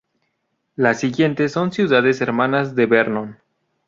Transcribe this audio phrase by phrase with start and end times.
[0.75, 3.37] Las siguientes son ciudades hermanas de Vernon.